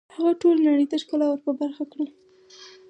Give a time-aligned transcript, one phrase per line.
[0.15, 2.07] هغه ټولې نړۍ ته ښکلا ور په برخه کړه